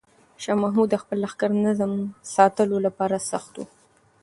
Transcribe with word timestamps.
شاه 0.43 0.57
محمود 0.63 0.89
د 0.91 0.95
خپل 1.03 1.17
لښکر 1.23 1.49
نظم 1.65 1.91
ساتلو 2.35 2.77
لپاره 2.85 3.17
سخت 3.31 3.53
و. 3.57 3.61